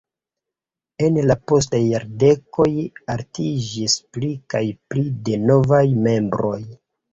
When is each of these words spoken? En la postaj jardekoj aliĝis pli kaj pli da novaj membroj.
En 1.07 1.19
la 1.31 1.35
postaj 1.51 1.81
jardekoj 1.87 2.71
aliĝis 3.17 3.99
pli 4.17 4.33
kaj 4.57 4.65
pli 4.95 5.07
da 5.31 5.39
novaj 5.47 5.85
membroj. 6.11 6.61